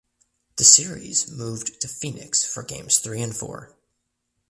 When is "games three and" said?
2.63-3.37